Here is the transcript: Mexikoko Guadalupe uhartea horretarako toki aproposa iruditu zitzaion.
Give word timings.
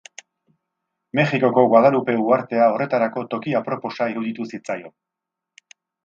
Mexikoko 1.17 1.65
Guadalupe 1.73 2.15
uhartea 2.21 2.69
horretarako 2.75 3.25
toki 3.33 3.53
aproposa 3.59 4.07
iruditu 4.13 4.49
zitzaion. 4.53 4.97